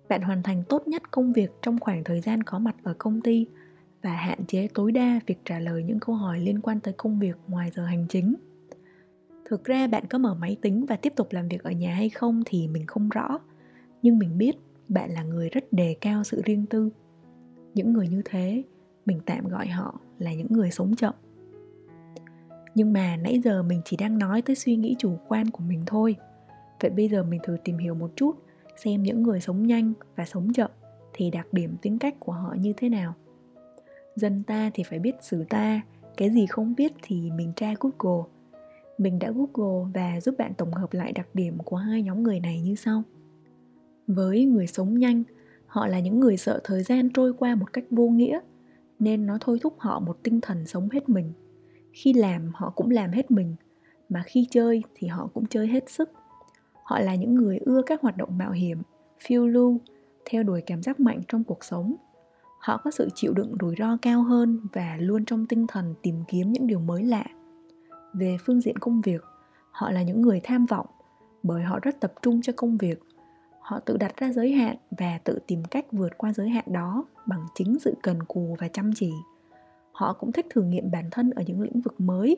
Bạn 0.09 0.23
hoàn 0.23 0.43
thành 0.43 0.63
tốt 0.69 0.89
nhất 0.89 1.11
công 1.11 1.33
việc 1.33 1.51
trong 1.63 1.81
khoảng 1.81 2.05
thời 2.05 2.21
gian 2.21 2.43
có 2.43 2.59
mặt 2.59 2.77
ở 2.83 2.95
công 2.99 3.21
ty 3.21 3.47
và 4.03 4.13
hạn 4.13 4.39
chế 4.47 4.69
tối 4.75 4.93
đa 4.93 5.21
việc 5.27 5.39
trả 5.45 5.59
lời 5.59 5.83
những 5.83 6.01
câu 6.01 6.15
hỏi 6.15 6.41
liên 6.41 6.61
quan 6.61 6.81
tới 6.81 6.95
công 6.97 7.19
việc 7.19 7.37
ngoài 7.49 7.71
giờ 7.75 7.85
hành 7.85 8.07
chính. 8.09 8.35
Thực 9.45 9.65
ra 9.65 9.87
bạn 9.87 10.05
có 10.11 10.19
mở 10.19 10.35
máy 10.35 10.57
tính 10.63 10.87
và 10.87 10.97
tiếp 10.97 11.13
tục 11.17 11.29
làm 11.31 11.49
việc 11.49 11.63
ở 11.63 11.71
nhà 11.71 11.95
hay 11.95 12.09
không 12.09 12.43
thì 12.47 12.69
mình 12.69 12.87
không 12.87 13.09
rõ, 13.09 13.39
nhưng 14.03 14.19
mình 14.19 14.39
biết 14.39 14.57
bạn 14.89 15.11
là 15.11 15.23
người 15.23 15.49
rất 15.49 15.73
đề 15.73 15.97
cao 16.01 16.25
sự 16.25 16.43
riêng 16.45 16.67
tư 16.67 16.91
những 17.79 17.93
người 17.93 18.09
như 18.09 18.23
thế, 18.25 18.63
mình 19.07 19.21
tạm 19.27 19.49
gọi 19.49 19.67
họ 19.67 20.01
là 20.19 20.33
những 20.33 20.47
người 20.51 20.71
sống 20.71 20.97
chậm. 20.97 21.15
Nhưng 22.75 22.93
mà 22.93 23.17
nãy 23.17 23.41
giờ 23.45 23.63
mình 23.63 23.81
chỉ 23.85 23.97
đang 23.97 24.19
nói 24.19 24.43
tới 24.43 24.57
suy 24.57 24.77
nghĩ 24.77 24.97
chủ 24.99 25.19
quan 25.29 25.51
của 25.51 25.65
mình 25.65 25.83
thôi. 25.87 26.17
Vậy 26.81 26.91
bây 26.91 27.09
giờ 27.09 27.23
mình 27.23 27.41
thử 27.43 27.57
tìm 27.65 27.79
hiểu 27.79 27.95
một 27.95 28.11
chút, 28.17 28.33
xem 28.77 29.03
những 29.03 29.23
người 29.23 29.41
sống 29.41 29.67
nhanh 29.67 29.93
và 30.17 30.25
sống 30.25 30.53
chậm 30.53 30.71
thì 31.13 31.31
đặc 31.31 31.53
điểm 31.53 31.77
tính 31.83 31.99
cách 31.99 32.15
của 32.21 32.33
họ 32.33 32.55
như 32.59 32.73
thế 32.77 32.89
nào. 32.89 33.15
Dân 34.17 34.43
ta 34.43 34.71
thì 34.75 34.83
phải 34.83 34.99
biết 34.99 35.15
xử 35.21 35.45
ta, 35.45 35.81
cái 36.17 36.31
gì 36.31 36.47
không 36.47 36.75
biết 36.75 36.93
thì 37.03 37.31
mình 37.31 37.53
tra 37.57 37.75
google. 37.81 38.25
Mình 38.99 39.19
đã 39.19 39.31
google 39.31 39.91
và 39.95 40.21
giúp 40.21 40.35
bạn 40.39 40.55
tổng 40.55 40.73
hợp 40.73 40.93
lại 40.93 41.13
đặc 41.13 41.29
điểm 41.35 41.59
của 41.59 41.77
hai 41.77 42.03
nhóm 42.03 42.23
người 42.23 42.41
này 42.41 42.61
như 42.61 42.75
sau. 42.75 43.03
Với 44.07 44.45
người 44.45 44.67
sống 44.67 44.99
nhanh 44.99 45.23
họ 45.69 45.87
là 45.87 46.01
những 46.01 46.21
người 46.21 46.37
sợ 46.37 46.61
thời 46.65 46.83
gian 46.83 47.11
trôi 47.11 47.33
qua 47.39 47.55
một 47.55 47.73
cách 47.73 47.85
vô 47.91 48.09
nghĩa, 48.09 48.41
nên 48.99 49.27
nó 49.27 49.39
thôi 49.41 49.59
thúc 49.63 49.75
họ 49.79 50.01
một 50.01 50.19
tinh 50.23 50.41
thần 50.41 50.67
sống 50.67 50.89
hết 50.91 51.09
mình. 51.09 51.33
Khi 51.93 52.13
làm, 52.13 52.51
họ 52.55 52.71
cũng 52.71 52.91
làm 52.91 53.11
hết 53.11 53.31
mình, 53.31 53.57
mà 54.09 54.23
khi 54.27 54.47
chơi 54.51 54.83
thì 54.95 55.09
họ 55.09 55.29
cũng 55.35 55.47
chơi 55.47 55.67
hết 55.67 55.91
sức. 55.91 56.11
Họ 56.83 56.99
là 56.99 57.15
những 57.15 57.35
người 57.35 57.59
ưa 57.59 57.83
các 57.87 58.03
hoạt 58.03 58.17
động 58.17 58.39
mạo 58.39 58.53
hiểm, 58.53 58.83
phiêu 59.21 59.47
lưu, 59.47 59.81
theo 60.25 60.43
đuổi 60.43 60.61
cảm 60.67 60.83
giác 60.83 61.01
mạnh 61.01 61.21
trong 61.29 61.45
cuộc 61.45 61.65
sống. 61.65 61.95
Họ 62.59 62.81
có 62.85 62.91
sự 62.91 63.09
chịu 63.15 63.33
đựng 63.33 63.57
rủi 63.61 63.75
ro 63.79 63.97
cao 64.03 64.23
hơn 64.23 64.61
và 64.73 64.97
luôn 65.01 65.25
trong 65.25 65.47
tinh 65.47 65.67
thần 65.67 65.95
tìm 66.03 66.15
kiếm 66.29 66.53
những 66.53 66.67
điều 66.67 66.81
mới 66.81 67.05
lạ. 67.05 67.25
Về 68.13 68.37
phương 68.45 68.61
diện 68.61 68.79
công 68.79 69.01
việc, 69.01 69.25
họ 69.71 69.91
là 69.91 70.03
những 70.03 70.23
người 70.23 70.41
tham 70.45 70.67
vọng, 70.67 70.87
bởi 71.43 71.63
họ 71.63 71.79
rất 71.83 72.01
tập 72.01 72.13
trung 72.23 72.43
cho 72.43 72.53
công 72.57 72.77
việc 72.77 73.03
họ 73.69 73.81
tự 73.81 73.97
đặt 73.97 74.17
ra 74.17 74.33
giới 74.33 74.53
hạn 74.53 74.77
và 74.91 75.19
tự 75.25 75.39
tìm 75.47 75.65
cách 75.65 75.87
vượt 75.93 76.19
qua 76.19 76.33
giới 76.33 76.49
hạn 76.49 76.65
đó 76.67 77.05
bằng 77.27 77.47
chính 77.55 77.79
sự 77.79 77.95
cần 78.03 78.23
cù 78.23 78.57
và 78.59 78.69
chăm 78.69 78.91
chỉ. 78.97 79.13
Họ 79.93 80.13
cũng 80.13 80.33
thích 80.33 80.47
thử 80.51 80.63
nghiệm 80.63 80.91
bản 80.91 81.05
thân 81.11 81.31
ở 81.31 81.43
những 81.47 81.61
lĩnh 81.61 81.81
vực 81.81 82.01
mới, 82.01 82.37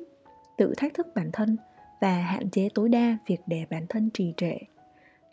tự 0.59 0.75
thách 0.77 0.95
thức 0.95 1.07
bản 1.15 1.31
thân 1.33 1.57
và 2.01 2.23
hạn 2.23 2.51
chế 2.51 2.69
tối 2.75 2.89
đa 2.89 3.19
việc 3.27 3.41
để 3.47 3.67
bản 3.71 3.87
thân 3.89 4.11
trì 4.15 4.35
trệ. 4.37 4.57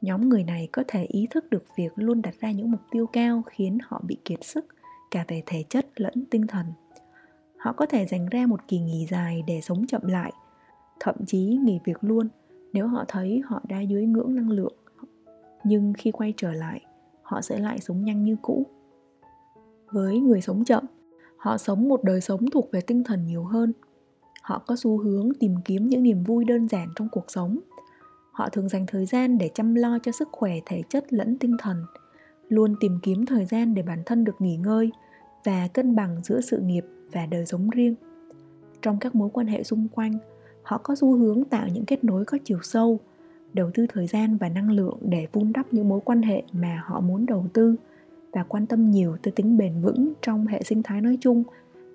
Nhóm 0.02 0.30
người 0.30 0.44
này 0.44 0.70
có 0.72 0.84
thể 0.88 1.04
ý 1.04 1.28
thức 1.30 1.50
được 1.50 1.64
việc 1.78 1.92
luôn 1.96 2.22
đặt 2.22 2.36
ra 2.40 2.52
những 2.52 2.72
mục 2.72 2.82
tiêu 2.92 3.08
cao 3.08 3.44
khiến 3.46 3.78
họ 3.84 4.02
bị 4.08 4.18
kiệt 4.26 4.44
sức 4.44 4.66
cả 5.12 5.26
về 5.28 5.44
thể 5.46 5.64
chất 5.70 5.86
lẫn 5.96 6.26
tinh 6.32 6.48
thần. 6.48 6.66
Họ 7.58 7.74
có 7.74 7.86
thể 7.86 8.06
dành 8.06 8.26
ra 8.26 8.46
một 8.46 8.68
kỳ 8.68 8.80
nghỉ 8.80 9.08
dài 9.10 9.44
để 9.48 9.62
sống 9.62 9.88
chậm 9.88 10.02
lại, 10.08 10.32
thậm 11.00 11.16
chí 11.28 11.60
nghỉ 11.64 11.80
việc 11.84 11.98
luôn 12.02 12.28
nếu 12.74 12.88
họ 12.88 13.06
thấy 13.08 13.42
họ 13.46 13.62
đã 13.68 13.80
dưới 13.80 14.06
ngưỡng 14.06 14.36
năng 14.36 14.50
lượng 14.50 14.74
nhưng 15.68 15.94
khi 15.98 16.12
quay 16.12 16.34
trở 16.38 16.52
lại, 16.52 16.82
họ 17.22 17.42
sẽ 17.42 17.60
lại 17.60 17.80
sống 17.80 18.04
nhanh 18.04 18.24
như 18.24 18.36
cũ. 18.42 18.66
Với 19.92 20.20
người 20.20 20.42
sống 20.42 20.66
chậm, 20.66 20.84
họ 21.38 21.58
sống 21.58 21.90
một 21.90 22.04
đời 22.04 22.22
sống 22.22 22.46
thuộc 22.52 22.72
về 22.72 22.82
tinh 22.82 23.04
thần 23.04 23.26
nhiều 23.26 23.44
hơn. 23.44 23.74
Họ 24.42 24.64
có 24.68 24.76
xu 24.76 24.98
hướng 24.98 25.32
tìm 25.40 25.56
kiếm 25.66 25.88
những 25.88 26.04
niềm 26.04 26.24
vui 26.24 26.46
đơn 26.46 26.68
giản 26.68 26.90
trong 26.96 27.10
cuộc 27.12 27.26
sống. 27.28 27.60
Họ 28.32 28.50
thường 28.50 28.70
dành 28.70 28.86
thời 28.88 29.06
gian 29.06 29.38
để 29.38 29.50
chăm 29.54 29.76
lo 29.76 30.00
cho 30.00 30.12
sức 30.12 30.30
khỏe 30.32 30.54
thể 30.66 30.82
chất 30.90 31.14
lẫn 31.14 31.38
tinh 31.40 31.58
thần, 31.60 31.84
luôn 32.50 32.76
tìm 32.80 33.00
kiếm 33.04 33.26
thời 33.26 33.46
gian 33.46 33.74
để 33.74 33.82
bản 33.82 34.04
thân 34.06 34.24
được 34.24 34.36
nghỉ 34.42 34.58
ngơi 34.58 34.92
và 35.44 35.68
cân 35.74 35.96
bằng 35.96 36.22
giữa 36.24 36.42
sự 36.42 36.60
nghiệp 36.60 36.86
và 37.12 37.26
đời 37.26 37.46
sống 37.46 37.70
riêng. 37.70 37.96
Trong 38.82 39.00
các 39.00 39.16
mối 39.16 39.30
quan 39.34 39.48
hệ 39.48 39.64
xung 39.64 39.88
quanh, 39.88 40.14
họ 40.64 40.78
có 40.78 40.96
xu 40.96 41.18
hướng 41.18 41.44
tạo 41.46 41.68
những 41.68 41.86
kết 41.86 42.04
nối 42.04 42.26
có 42.26 42.38
chiều 42.44 42.60
sâu 42.64 43.00
đầu 43.54 43.72
tư 43.74 43.86
thời 43.90 44.08
gian 44.08 44.38
và 44.38 44.50
năng 44.50 44.72
lượng 44.72 44.98
để 45.02 45.28
vun 45.32 45.54
đắp 45.54 45.74
những 45.74 45.90
mối 45.90 46.00
quan 46.06 46.22
hệ 46.22 46.44
mà 46.52 46.84
họ 46.86 47.00
muốn 47.00 47.26
đầu 47.26 47.46
tư 47.54 47.76
và 48.32 48.44
quan 48.44 48.66
tâm 48.66 48.92
nhiều 48.92 49.18
tới 49.24 49.32
tính 49.32 49.58
bền 49.58 49.82
vững 49.82 50.14
trong 50.22 50.48
hệ 50.48 50.64
sinh 50.64 50.84
thái 50.84 51.02
nói 51.02 51.18
chung 51.22 51.44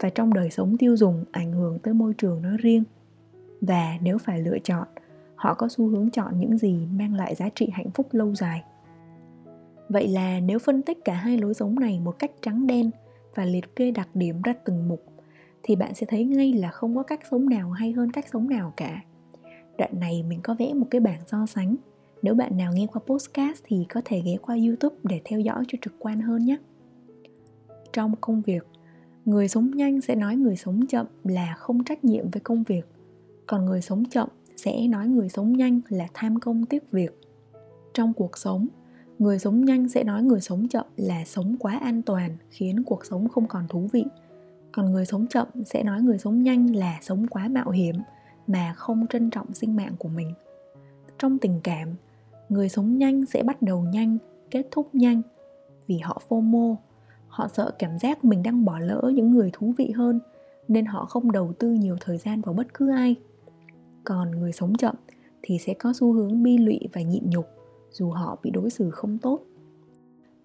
và 0.01 0.11
trong 0.11 0.35
đời 0.35 0.51
sống 0.51 0.77
tiêu 0.79 0.97
dùng 0.97 1.25
ảnh 1.33 1.53
hưởng 1.53 1.79
tới 1.79 1.95
môi 1.95 2.15
trường 2.15 2.43
nói 2.43 2.57
riêng. 2.61 2.85
Và 3.61 3.99
nếu 4.01 4.19
phải 4.19 4.41
lựa 4.41 4.59
chọn, 4.59 4.89
họ 5.35 5.55
có 5.55 5.69
xu 5.69 5.89
hướng 5.89 6.11
chọn 6.11 6.39
những 6.39 6.59
gì 6.59 6.87
mang 6.99 7.15
lại 7.15 7.35
giá 7.35 7.49
trị 7.55 7.69
hạnh 7.73 7.91
phúc 7.91 8.07
lâu 8.13 8.35
dài. 8.35 8.63
Vậy 9.89 10.09
là 10.09 10.41
nếu 10.41 10.59
phân 10.59 10.83
tích 10.83 10.99
cả 11.05 11.15
hai 11.15 11.39
lối 11.39 11.55
sống 11.55 11.75
này 11.79 12.01
một 12.01 12.19
cách 12.19 12.31
trắng 12.41 12.67
đen 12.67 12.91
và 13.35 13.45
liệt 13.45 13.77
kê 13.77 13.91
đặc 13.91 14.09
điểm 14.15 14.43
ra 14.43 14.55
từng 14.65 14.89
mục, 14.89 15.05
thì 15.63 15.77
bạn 15.77 15.95
sẽ 15.95 16.07
thấy 16.07 16.25
ngay 16.25 16.53
là 16.53 16.71
không 16.71 16.97
có 16.97 17.03
cách 17.03 17.21
sống 17.31 17.49
nào 17.49 17.71
hay 17.71 17.93
hơn 17.93 18.13
cách 18.13 18.27
sống 18.33 18.49
nào 18.49 18.73
cả 18.77 19.03
đoạn 19.83 20.01
này 20.01 20.23
mình 20.29 20.41
có 20.43 20.55
vẽ 20.59 20.75
một 20.75 20.87
cái 20.91 21.01
bảng 21.01 21.21
so 21.27 21.47
sánh. 21.47 21.77
Nếu 22.23 22.35
bạn 22.35 22.57
nào 22.57 22.73
nghe 22.73 22.87
qua 22.93 23.03
postcast 23.07 23.63
thì 23.65 23.87
có 23.89 24.01
thể 24.05 24.23
ghé 24.25 24.37
qua 24.43 24.57
youtube 24.67 24.97
để 25.03 25.21
theo 25.25 25.41
dõi 25.41 25.65
cho 25.69 25.79
trực 25.83 25.93
quan 25.99 26.21
hơn 26.21 26.45
nhé. 26.45 26.57
Trong 27.93 28.15
công 28.21 28.43
việc, 28.43 28.67
người 29.25 29.49
sống 29.49 29.71
nhanh 29.71 30.01
sẽ 30.01 30.15
nói 30.15 30.37
người 30.37 30.57
sống 30.57 30.87
chậm 30.87 31.07
là 31.25 31.55
không 31.59 31.85
trách 31.85 32.05
nhiệm 32.05 32.31
với 32.31 32.41
công 32.41 32.63
việc. 32.63 32.87
Còn 33.47 33.65
người 33.65 33.83
sống 33.83 34.05
chậm 34.05 34.29
sẽ 34.57 34.87
nói 34.87 35.09
người 35.09 35.29
sống 35.29 35.53
nhanh 35.53 35.81
là 35.89 36.07
tham 36.15 36.41
công 36.41 36.67
tiếc 36.67 36.91
việc. 36.91 37.21
Trong 37.95 38.13
cuộc 38.13 38.39
sống, 38.39 38.67
người 39.19 39.39
sống 39.39 39.65
nhanh 39.65 39.89
sẽ 39.89 40.05
nói 40.05 40.23
người 40.23 40.41
sống 40.41 40.69
chậm 40.69 40.87
là 40.97 41.25
sống 41.25 41.57
quá 41.59 41.79
an 41.79 42.03
toàn, 42.03 42.37
khiến 42.51 42.83
cuộc 42.87 43.07
sống 43.07 43.29
không 43.29 43.49
còn 43.49 43.69
thú 43.69 43.89
vị. 43.93 44.05
Còn 44.73 44.93
người 44.93 45.07
sống 45.07 45.27
chậm 45.27 45.47
sẽ 45.67 45.83
nói 45.83 46.03
người 46.03 46.19
sống 46.19 46.43
nhanh 46.43 46.77
là 46.77 46.99
sống 47.03 47.27
quá 47.27 47.49
mạo 47.49 47.71
hiểm 47.71 47.97
mà 48.47 48.73
không 48.77 49.07
trân 49.07 49.31
trọng 49.31 49.55
sinh 49.55 49.77
mạng 49.77 49.95
của 49.99 50.09
mình. 50.09 50.33
Trong 51.19 51.39
tình 51.39 51.61
cảm, 51.65 51.89
người 52.49 52.69
sống 52.69 52.99
nhanh 52.99 53.27
sẽ 53.27 53.43
bắt 53.43 53.63
đầu 53.63 53.81
nhanh, 53.93 54.19
kết 54.51 54.67
thúc 54.71 54.95
nhanh. 54.95 55.23
Vì 55.87 55.99
họ 55.99 56.23
fomo, 56.29 56.77
họ 57.29 57.49
sợ 57.49 57.71
cảm 57.79 57.99
giác 57.99 58.25
mình 58.25 58.43
đang 58.43 58.65
bỏ 58.65 58.79
lỡ 58.79 59.13
những 59.15 59.31
người 59.31 59.51
thú 59.53 59.73
vị 59.77 59.91
hơn, 59.91 60.21
nên 60.69 60.87
họ 60.87 61.05
không 61.05 61.33
đầu 61.33 61.53
tư 61.59 61.71
nhiều 61.71 61.97
thời 62.01 62.19
gian 62.19 62.41
vào 62.41 62.55
bất 62.55 62.75
cứ 62.75 62.91
ai. 62.91 63.17
Còn 64.05 64.31
người 64.31 64.53
sống 64.53 64.75
chậm 64.75 64.95
thì 65.43 65.59
sẽ 65.59 65.75
có 65.75 65.93
xu 65.93 66.13
hướng 66.13 66.43
bi 66.43 66.59
lụy 66.59 66.81
và 66.93 67.01
nhịn 67.01 67.31
nhục, 67.31 67.47
dù 67.91 68.11
họ 68.11 68.39
bị 68.43 68.51
đối 68.51 68.71
xử 68.71 68.91
không 68.91 69.19
tốt. 69.19 69.41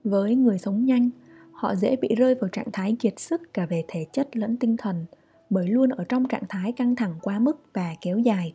Với 0.04 0.36
người 0.36 0.58
sống 0.58 0.86
nhanh, 0.86 1.10
họ 1.51 1.75
dễ 1.75 1.96
bị 1.96 2.16
rơi 2.16 2.36
vào 2.36 2.50
trạng 2.50 2.72
thái 2.74 2.96
kiệt 3.00 3.20
sức 3.20 3.42
cả 3.54 3.66
về 3.66 3.84
thể 3.88 4.06
chất 4.12 4.38
lẫn 4.38 4.58
tinh 4.58 4.77
thần 4.77 5.06
bởi 5.50 5.68
luôn 5.68 5.89
ở 5.89 6.04
trong 6.04 6.27
trạng 6.27 6.44
thái 6.50 6.72
căng 6.72 6.96
thẳng 6.96 7.13
quá 7.22 7.39
mức 7.39 7.62
và 7.74 7.96
kéo 8.01 8.20
dài. 8.20 8.54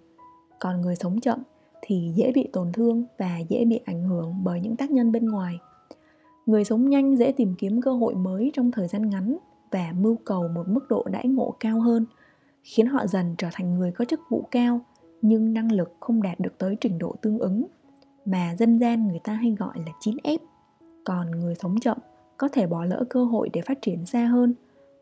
Còn 0.61 0.81
người 0.81 0.97
sống 0.97 1.21
chậm 1.21 1.39
thì 1.83 2.13
dễ 2.17 2.33
bị 2.33 2.49
tổn 2.53 2.73
thương 2.73 3.05
và 3.19 3.39
dễ 3.49 3.65
bị 3.65 3.81
ảnh 3.85 4.03
hưởng 4.03 4.35
bởi 4.45 4.61
những 4.61 4.77
tác 4.77 4.91
nhân 4.91 5.13
bên 5.13 5.27
ngoài. 5.27 5.59
Người 6.47 6.65
sống 6.65 6.89
nhanh 6.89 7.17
dễ 7.17 7.33
tìm 7.33 7.55
kiếm 7.59 7.83
cơ 7.83 7.93
hội 7.93 8.15
mới 8.15 8.51
trong 8.55 8.71
thời 8.71 8.89
gian 8.89 9.11
ngắn 9.11 9.37
và 9.71 9.93
mưu 10.01 10.17
cầu 10.25 10.49
một 10.49 10.69
mức 10.69 10.89
độ 10.89 11.05
đãi 11.11 11.29
ngộ 11.29 11.55
cao 11.61 11.81
hơn, 11.81 12.07
khiến 12.63 12.87
họ 12.87 13.07
dần 13.07 13.35
trở 13.39 13.49
thành 13.53 13.75
người 13.75 13.93
có 13.93 14.05
chức 14.05 14.21
vụ 14.29 14.49
cao 14.51 14.81
nhưng 15.23 15.53
năng 15.53 15.73
lực 15.73 15.93
không 16.01 16.23
đạt 16.23 16.41
được 16.41 16.59
tới 16.59 16.77
trình 16.81 16.99
độ 16.99 17.15
tương 17.23 17.39
ứng 17.39 17.67
mà 18.25 18.55
dân 18.59 18.79
gian 18.79 19.09
người 19.09 19.19
ta 19.25 19.33
hay 19.33 19.57
gọi 19.59 19.79
là 19.87 19.93
chín 20.01 20.17
ép. 20.23 20.41
Còn 21.05 21.31
người 21.31 21.55
sống 21.55 21.81
chậm 21.81 21.99
có 22.37 22.49
thể 22.49 22.67
bỏ 22.67 22.85
lỡ 22.85 23.05
cơ 23.11 23.25
hội 23.25 23.49
để 23.53 23.61
phát 23.61 23.83
triển 23.83 24.07
xa 24.07 24.27
hơn 24.27 24.55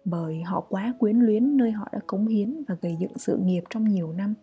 bởi 0.04 0.42
họ 0.42 0.60
quá 0.60 0.94
quyến 0.98 1.16
luyến 1.16 1.56
nơi 1.56 1.70
họ 1.70 1.88
đã 1.92 1.98
cống 2.06 2.26
hiến 2.26 2.64
và 2.68 2.76
gây 2.80 2.96
dựng 3.00 3.18
sự 3.18 3.36
nghiệp 3.36 3.64
trong 3.70 3.88
nhiều 3.88 4.12
năm. 4.12 4.34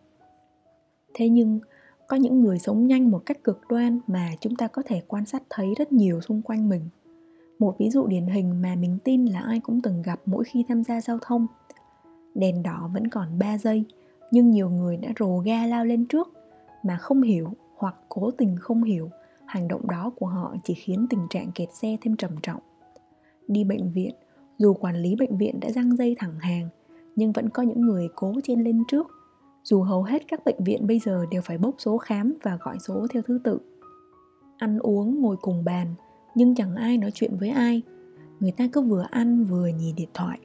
Thế 1.14 1.30
nhưng, 1.30 1.60
có 2.08 2.18
những 2.18 2.42
người 2.42 2.60
sống 2.60 2.88
nhanh 2.88 3.12
một 3.12 3.26
cách 3.26 3.44
cực 3.44 3.62
đoan 3.70 4.00
mà 4.08 4.32
chúng 4.42 4.56
ta 4.56 4.68
có 4.68 4.82
thể 4.86 5.02
quan 5.08 5.26
sát 5.26 5.44
thấy 5.50 5.74
rất 5.78 5.92
nhiều 5.92 6.22
xung 6.22 6.42
quanh 6.42 6.70
mình. 6.70 6.82
Một 7.60 7.76
ví 7.78 7.90
dụ 7.90 8.08
điển 8.08 8.26
hình 8.26 8.62
mà 8.62 8.76
mình 8.76 8.98
tin 9.04 9.26
là 9.26 9.40
ai 9.40 9.60
cũng 9.60 9.82
từng 9.82 10.02
gặp 10.02 10.20
mỗi 10.26 10.44
khi 10.44 10.66
tham 10.68 10.84
gia 10.84 11.02
giao 11.02 11.20
thông. 11.22 11.48
Đèn 12.36 12.64
đỏ 12.64 12.90
vẫn 12.94 13.08
còn 13.08 13.40
3 13.40 13.58
giây, 13.58 13.84
nhưng 14.32 14.52
nhiều 14.52 14.70
người 14.70 14.98
đã 14.98 15.10
rồ 15.20 15.38
ga 15.38 15.68
lao 15.68 15.86
lên 15.86 16.06
trước 16.06 16.34
mà 16.84 16.98
không 16.98 17.22
hiểu 17.22 17.54
hoặc 17.76 17.96
cố 18.10 18.32
tình 18.32 18.56
không 18.60 18.84
hiểu 18.84 19.10
hành 19.46 19.68
động 19.68 19.88
đó 19.88 20.12
của 20.16 20.26
họ 20.26 20.56
chỉ 20.64 20.74
khiến 20.74 21.08
tình 21.10 21.28
trạng 21.30 21.52
kẹt 21.56 21.74
xe 21.74 21.98
thêm 22.02 22.16
trầm 22.16 22.32
trọng. 22.42 22.60
Đi 23.48 23.64
bệnh 23.64 23.92
viện 23.92 24.14
dù 24.58 24.74
quản 24.74 24.96
lý 24.96 25.16
bệnh 25.16 25.38
viện 25.38 25.60
đã 25.60 25.72
răng 25.72 25.98
dây 25.98 26.16
thẳng 26.20 26.40
hàng, 26.40 26.70
nhưng 27.16 27.32
vẫn 27.32 27.50
có 27.50 27.64
những 27.64 27.82
người 27.82 28.08
cố 28.16 28.34
chen 28.44 28.64
lên 28.64 28.84
trước. 28.88 29.08
Dù 29.64 29.82
hầu 29.82 30.04
hết 30.04 30.28
các 30.28 30.46
bệnh 30.46 30.64
viện 30.64 30.88
bây 30.88 31.00
giờ 31.00 31.26
đều 31.32 31.42
phải 31.42 31.58
bốc 31.58 31.76
số 31.78 31.98
khám 31.98 32.34
và 32.44 32.58
gọi 32.62 32.80
số 32.80 33.08
theo 33.10 33.22
thứ 33.28 33.40
tự. 33.44 33.60
Ăn 34.58 34.80
uống, 34.80 35.22
ngồi 35.22 35.38
cùng 35.42 35.64
bàn, 35.66 35.88
nhưng 36.36 36.56
chẳng 36.56 36.76
ai 36.76 36.98
nói 36.98 37.12
chuyện 37.14 37.38
với 37.40 37.50
ai. 37.50 37.82
Người 38.40 38.52
ta 38.52 38.68
cứ 38.72 38.82
vừa 38.82 39.06
ăn 39.12 39.46
vừa 39.46 39.68
nhìn 39.68 39.96
điện 39.96 40.10
thoại. 40.14 40.40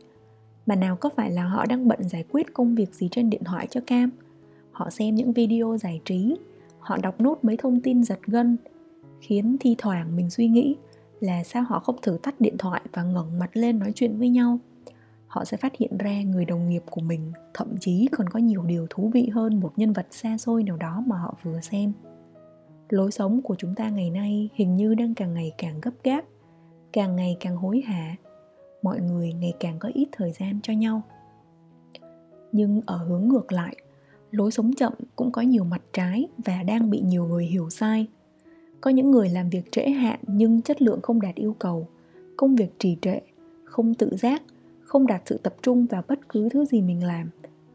Mà 0.66 0.76
nào 0.76 0.96
có 0.96 1.08
phải 1.16 1.30
là 1.30 1.44
họ 1.44 1.66
đang 1.66 1.88
bận 1.88 2.08
giải 2.08 2.24
quyết 2.30 2.54
công 2.54 2.74
việc 2.74 2.94
gì 2.94 3.08
trên 3.10 3.30
điện 3.30 3.44
thoại 3.44 3.66
cho 3.70 3.80
cam? 3.86 4.10
Họ 4.72 4.90
xem 4.90 5.14
những 5.14 5.32
video 5.32 5.76
giải 5.80 6.00
trí, 6.04 6.36
họ 6.78 6.96
đọc 7.02 7.20
nốt 7.20 7.38
mấy 7.42 7.56
thông 7.56 7.80
tin 7.80 8.04
giật 8.04 8.18
gân, 8.26 8.56
khiến 9.20 9.56
thi 9.60 9.74
thoảng 9.78 10.16
mình 10.16 10.30
suy 10.30 10.48
nghĩ 10.48 10.76
là 11.22 11.44
sao 11.44 11.62
họ 11.62 11.80
không 11.80 11.96
thử 12.02 12.18
tắt 12.22 12.40
điện 12.40 12.58
thoại 12.58 12.82
và 12.92 13.02
ngẩng 13.02 13.38
mặt 13.38 13.50
lên 13.52 13.78
nói 13.78 13.92
chuyện 13.94 14.18
với 14.18 14.28
nhau? 14.28 14.58
Họ 15.26 15.44
sẽ 15.44 15.56
phát 15.56 15.76
hiện 15.76 15.98
ra 15.98 16.22
người 16.22 16.44
đồng 16.44 16.68
nghiệp 16.68 16.82
của 16.90 17.00
mình 17.00 17.32
thậm 17.54 17.76
chí 17.80 18.08
còn 18.12 18.28
có 18.28 18.38
nhiều 18.38 18.62
điều 18.62 18.86
thú 18.90 19.10
vị 19.14 19.28
hơn 19.34 19.60
một 19.60 19.72
nhân 19.76 19.92
vật 19.92 20.06
xa 20.10 20.38
xôi 20.38 20.62
nào 20.62 20.76
đó 20.76 21.02
mà 21.06 21.16
họ 21.18 21.34
vừa 21.42 21.60
xem. 21.60 21.92
Lối 22.88 23.10
sống 23.10 23.42
của 23.42 23.54
chúng 23.58 23.74
ta 23.74 23.88
ngày 23.88 24.10
nay 24.10 24.48
hình 24.54 24.76
như 24.76 24.94
đang 24.94 25.14
càng 25.14 25.34
ngày 25.34 25.52
càng 25.58 25.80
gấp 25.82 25.90
gáp, 26.04 26.24
càng 26.92 27.16
ngày 27.16 27.36
càng 27.40 27.56
hối 27.56 27.80
hả. 27.80 28.16
Mọi 28.82 29.00
người 29.00 29.32
ngày 29.32 29.52
càng 29.60 29.78
có 29.78 29.90
ít 29.94 30.08
thời 30.12 30.32
gian 30.32 30.60
cho 30.62 30.72
nhau. 30.72 31.02
Nhưng 32.52 32.80
ở 32.86 32.96
hướng 32.96 33.28
ngược 33.28 33.52
lại, 33.52 33.76
lối 34.30 34.50
sống 34.50 34.70
chậm 34.76 34.92
cũng 35.16 35.32
có 35.32 35.42
nhiều 35.42 35.64
mặt 35.64 35.82
trái 35.92 36.28
và 36.44 36.62
đang 36.62 36.90
bị 36.90 37.00
nhiều 37.00 37.24
người 37.24 37.44
hiểu 37.44 37.70
sai 37.70 38.06
có 38.82 38.90
những 38.90 39.10
người 39.10 39.28
làm 39.28 39.50
việc 39.50 39.72
trễ 39.72 39.90
hạn 39.90 40.20
nhưng 40.26 40.62
chất 40.62 40.82
lượng 40.82 41.00
không 41.02 41.20
đạt 41.20 41.34
yêu 41.34 41.56
cầu. 41.58 41.88
Công 42.36 42.56
việc 42.56 42.78
trì 42.78 42.96
trệ, 43.02 43.18
không 43.64 43.94
tự 43.94 44.16
giác, 44.16 44.42
không 44.80 45.06
đạt 45.06 45.22
sự 45.26 45.38
tập 45.38 45.54
trung 45.62 45.86
vào 45.86 46.02
bất 46.08 46.28
cứ 46.28 46.48
thứ 46.48 46.64
gì 46.64 46.82
mình 46.82 47.04
làm, 47.04 47.30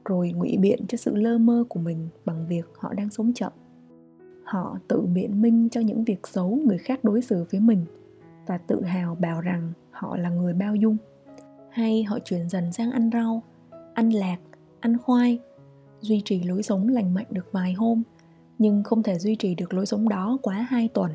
rồi 0.05 0.31
ngụy 0.31 0.57
biện 0.57 0.79
cho 0.87 0.97
sự 0.97 1.15
lơ 1.15 1.37
mơ 1.37 1.63
của 1.69 1.79
mình 1.79 2.07
bằng 2.25 2.45
việc 2.47 2.65
họ 2.77 2.93
đang 2.93 3.09
sống 3.09 3.33
chậm. 3.33 3.51
Họ 4.43 4.79
tự 4.87 5.01
biện 5.01 5.41
minh 5.41 5.69
cho 5.71 5.81
những 5.81 6.03
việc 6.03 6.27
xấu 6.27 6.59
người 6.65 6.77
khác 6.77 7.03
đối 7.03 7.21
xử 7.21 7.45
với 7.51 7.59
mình 7.59 7.85
và 8.47 8.57
tự 8.57 8.83
hào 8.83 9.15
bảo 9.15 9.41
rằng 9.41 9.71
họ 9.91 10.17
là 10.17 10.29
người 10.29 10.53
bao 10.53 10.75
dung. 10.75 10.97
Hay 11.69 12.03
họ 12.03 12.19
chuyển 12.19 12.49
dần 12.49 12.73
sang 12.73 12.91
ăn 12.91 13.09
rau, 13.13 13.43
ăn 13.93 14.09
lạc, 14.09 14.37
ăn 14.79 14.97
khoai, 14.97 15.39
duy 16.01 16.21
trì 16.25 16.43
lối 16.43 16.63
sống 16.63 16.87
lành 16.87 17.13
mạnh 17.13 17.27
được 17.29 17.51
vài 17.51 17.73
hôm 17.73 18.03
nhưng 18.57 18.83
không 18.83 19.03
thể 19.03 19.19
duy 19.19 19.35
trì 19.35 19.55
được 19.55 19.73
lối 19.73 19.85
sống 19.85 20.09
đó 20.09 20.37
quá 20.41 20.67
hai 20.69 20.87
tuần, 20.87 21.11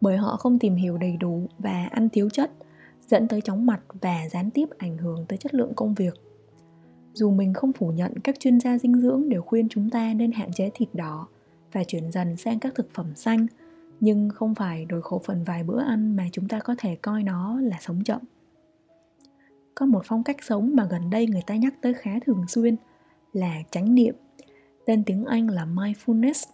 bởi 0.00 0.16
họ 0.16 0.36
không 0.36 0.58
tìm 0.58 0.74
hiểu 0.74 0.98
đầy 0.98 1.16
đủ 1.16 1.46
và 1.58 1.88
ăn 1.90 2.08
thiếu 2.08 2.30
chất, 2.30 2.50
dẫn 3.08 3.28
tới 3.28 3.40
chóng 3.40 3.66
mặt 3.66 3.80
và 4.00 4.28
gián 4.30 4.50
tiếp 4.50 4.68
ảnh 4.78 4.98
hưởng 4.98 5.24
tới 5.28 5.36
chất 5.36 5.54
lượng 5.54 5.72
công 5.76 5.94
việc. 5.94 6.14
Dù 7.12 7.30
mình 7.30 7.54
không 7.54 7.72
phủ 7.72 7.88
nhận 7.88 8.18
các 8.24 8.40
chuyên 8.40 8.60
gia 8.60 8.78
dinh 8.78 9.00
dưỡng 9.00 9.28
đều 9.28 9.42
khuyên 9.42 9.68
chúng 9.68 9.90
ta 9.90 10.14
nên 10.14 10.32
hạn 10.32 10.52
chế 10.52 10.70
thịt 10.74 10.88
đỏ 10.92 11.28
và 11.72 11.84
chuyển 11.84 12.12
dần 12.12 12.36
sang 12.36 12.58
các 12.58 12.74
thực 12.74 12.94
phẩm 12.94 13.14
xanh, 13.14 13.46
nhưng 14.00 14.28
không 14.28 14.54
phải 14.54 14.84
đổi 14.84 15.02
khẩu 15.02 15.22
phần 15.24 15.44
vài 15.44 15.64
bữa 15.64 15.80
ăn 15.80 16.16
mà 16.16 16.26
chúng 16.32 16.48
ta 16.48 16.60
có 16.60 16.74
thể 16.78 16.96
coi 16.96 17.22
nó 17.22 17.60
là 17.60 17.76
sống 17.80 18.04
chậm. 18.04 18.20
Có 19.74 19.86
một 19.86 20.02
phong 20.04 20.24
cách 20.24 20.36
sống 20.42 20.76
mà 20.76 20.86
gần 20.90 21.10
đây 21.10 21.26
người 21.26 21.42
ta 21.46 21.56
nhắc 21.56 21.74
tới 21.82 21.94
khá 21.94 22.10
thường 22.26 22.44
xuyên 22.48 22.76
là 23.32 23.62
chánh 23.70 23.94
niệm, 23.94 24.14
tên 24.86 25.04
tiếng 25.04 25.24
anh 25.24 25.48
là 25.48 25.66
mindfulness 25.66 26.44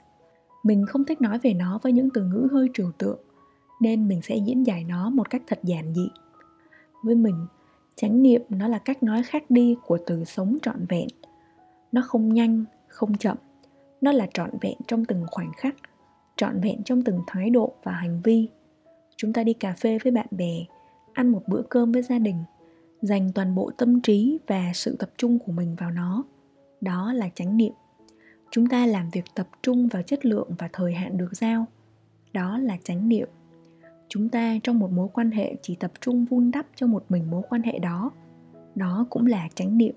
mình 0.63 0.87
không 0.87 1.05
thích 1.05 1.21
nói 1.21 1.39
về 1.39 1.55
nó 1.55 1.79
với 1.83 1.93
những 1.93 2.09
từ 2.15 2.25
ngữ 2.25 2.49
hơi 2.53 2.69
trừu 2.75 2.91
tượng, 2.99 3.19
nên 3.81 4.09
mình 4.09 4.23
sẽ 4.23 4.37
diễn 4.37 4.67
giải 4.67 4.85
nó 4.85 5.11
một 5.11 5.31
cách 5.31 5.43
thật 5.47 5.59
giản 5.63 5.95
dị. 5.95 6.09
Với 7.03 7.15
mình, 7.15 7.47
chánh 7.97 8.23
niệm 8.23 8.43
nó 8.49 8.69
là 8.69 8.79
cách 8.79 9.03
nói 9.03 9.23
khác 9.23 9.45
đi 9.49 9.77
của 9.87 9.99
từ 10.07 10.25
sống 10.25 10.59
trọn 10.63 10.87
vẹn. 10.89 11.09
Nó 11.93 12.03
không 12.07 12.35
nhanh, 12.35 12.65
không 12.89 13.17
chậm, 13.17 13.37
nó 14.01 14.13
là 14.13 14.27
trọn 14.35 14.51
vẹn 14.61 14.75
trong 14.87 15.05
từng 15.05 15.25
khoảnh 15.31 15.53
khắc, 15.57 15.77
trọn 16.37 16.61
vẹn 16.61 16.83
trong 16.83 17.03
từng 17.03 17.21
thái 17.27 17.51
độ 17.51 17.73
và 17.83 17.93
hành 17.93 18.21
vi. 18.25 18.49
Chúng 19.17 19.33
ta 19.33 19.45
đi 19.45 19.53
cà 19.53 19.73
phê 19.73 19.99
với 20.05 20.13
bạn 20.13 20.27
bè, 20.31 20.65
ăn 21.13 21.29
một 21.29 21.43
bữa 21.47 21.63
cơm 21.63 21.93
với 21.93 22.03
gia 22.03 22.19
đình, 22.19 22.37
dành 23.03 23.33
toàn 23.35 23.55
bộ 23.55 23.71
tâm 23.77 24.01
trí 24.01 24.39
và 24.47 24.71
sự 24.75 24.97
tập 24.99 25.11
trung 25.17 25.39
của 25.39 25.53
mình 25.53 25.77
vào 25.79 25.91
nó. 25.91 26.25
Đó 26.81 27.13
là 27.13 27.29
chánh 27.35 27.57
niệm 27.57 27.73
chúng 28.51 28.67
ta 28.67 28.87
làm 28.87 29.11
việc 29.11 29.25
tập 29.35 29.49
trung 29.63 29.89
vào 29.89 30.03
chất 30.03 30.27
lượng 30.27 30.49
và 30.59 30.69
thời 30.73 30.95
hạn 30.95 31.19
được 31.19 31.37
giao. 31.37 31.67
Đó 32.33 32.59
là 32.59 32.77
chánh 32.85 33.09
niệm. 33.09 33.29
Chúng 34.09 34.29
ta 34.29 34.57
trong 34.63 34.79
một 34.79 34.91
mối 34.91 35.09
quan 35.13 35.31
hệ 35.31 35.57
chỉ 35.63 35.75
tập 35.75 35.93
trung 36.01 36.25
vun 36.25 36.51
đắp 36.51 36.67
cho 36.77 36.87
một 36.87 37.05
mình 37.09 37.31
mối 37.31 37.43
quan 37.51 37.63
hệ 37.63 37.79
đó. 37.79 38.11
Đó 38.75 39.07
cũng 39.11 39.27
là 39.27 39.49
chánh 39.55 39.79
niệm. 39.79 39.95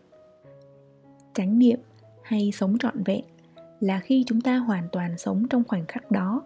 Chánh 1.34 1.60
niệm 1.60 1.80
hay 2.24 2.52
sống 2.52 2.78
trọn 2.78 3.04
vẹn 3.04 3.26
là 3.80 4.00
khi 4.00 4.24
chúng 4.28 4.42
ta 4.42 4.58
hoàn 4.58 4.88
toàn 4.92 5.18
sống 5.18 5.48
trong 5.50 5.64
khoảnh 5.68 5.86
khắc 5.88 6.12
đó, 6.12 6.44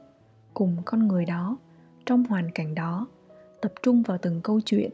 cùng 0.54 0.78
con 0.86 1.08
người 1.08 1.26
đó, 1.26 1.58
trong 2.06 2.24
hoàn 2.24 2.52
cảnh 2.52 2.76
đó, 2.76 3.08
tập 3.62 3.74
trung 3.84 4.02
vào 4.02 4.18
từng 4.18 4.42
câu 4.44 4.62
chuyện, 4.66 4.92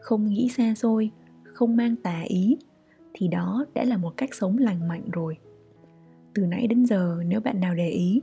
không 0.00 0.26
nghĩ 0.26 0.48
xa 0.48 0.74
xôi, 0.74 1.10
không 1.44 1.76
mang 1.76 1.96
tà 1.96 2.20
ý, 2.26 2.56
thì 3.12 3.28
đó 3.28 3.64
đã 3.74 3.84
là 3.84 3.96
một 3.96 4.14
cách 4.16 4.34
sống 4.34 4.58
lành 4.58 4.88
mạnh 4.88 5.10
rồi 5.12 5.36
từ 6.34 6.46
nãy 6.46 6.66
đến 6.66 6.86
giờ, 6.86 7.22
nếu 7.26 7.40
bạn 7.40 7.60
nào 7.60 7.74
để 7.74 7.88
ý, 7.88 8.22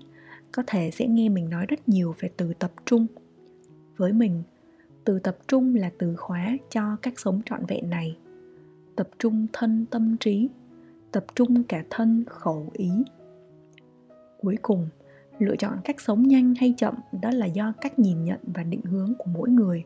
có 0.51 0.63
thể 0.67 0.91
sẽ 0.91 1.07
nghe 1.07 1.29
mình 1.29 1.49
nói 1.49 1.65
rất 1.65 1.89
nhiều 1.89 2.15
về 2.19 2.29
từ 2.37 2.53
tập 2.59 2.71
trung. 2.85 3.07
Với 3.97 4.13
mình, 4.13 4.43
từ 5.05 5.19
tập 5.19 5.37
trung 5.47 5.75
là 5.75 5.91
từ 5.97 6.15
khóa 6.15 6.57
cho 6.69 6.95
cách 7.01 7.19
sống 7.19 7.41
trọn 7.45 7.65
vẹn 7.67 7.89
này. 7.89 8.17
Tập 8.95 9.09
trung 9.19 9.47
thân 9.53 9.85
tâm 9.91 10.17
trí, 10.19 10.49
tập 11.11 11.25
trung 11.35 11.63
cả 11.63 11.83
thân 11.89 12.23
khẩu 12.27 12.69
ý. 12.73 12.91
Cuối 14.41 14.57
cùng, 14.61 14.87
lựa 15.39 15.55
chọn 15.55 15.77
cách 15.83 16.01
sống 16.01 16.27
nhanh 16.27 16.55
hay 16.55 16.73
chậm 16.77 16.95
đó 17.21 17.29
là 17.33 17.45
do 17.45 17.73
cách 17.81 17.99
nhìn 17.99 18.23
nhận 18.23 18.39
và 18.53 18.63
định 18.63 18.81
hướng 18.81 19.13
của 19.17 19.29
mỗi 19.33 19.49
người. 19.49 19.83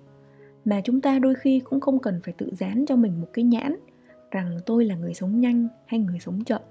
Mà 0.65 0.81
chúng 0.83 1.01
ta 1.01 1.19
đôi 1.19 1.35
khi 1.35 1.59
cũng 1.59 1.79
không 1.79 1.99
cần 1.99 2.19
phải 2.23 2.33
tự 2.37 2.51
dán 2.57 2.85
cho 2.87 2.95
mình 2.95 3.21
một 3.21 3.27
cái 3.33 3.45
nhãn 3.45 3.75
rằng 4.31 4.59
tôi 4.65 4.85
là 4.85 4.95
người 4.95 5.13
sống 5.13 5.39
nhanh 5.39 5.67
hay 5.85 5.99
người 5.99 6.19
sống 6.19 6.43
chậm 6.43 6.61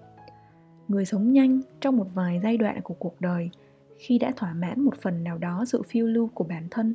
người 0.88 1.04
sống 1.04 1.32
nhanh 1.32 1.60
trong 1.80 1.96
một 1.96 2.06
vài 2.14 2.40
giai 2.42 2.56
đoạn 2.56 2.80
của 2.82 2.94
cuộc 2.94 3.20
đời, 3.20 3.50
khi 3.98 4.18
đã 4.18 4.32
thỏa 4.36 4.52
mãn 4.52 4.80
một 4.80 4.94
phần 5.00 5.24
nào 5.24 5.38
đó 5.38 5.64
sự 5.66 5.82
phiêu 5.82 6.06
lưu 6.06 6.30
của 6.34 6.44
bản 6.44 6.68
thân, 6.70 6.94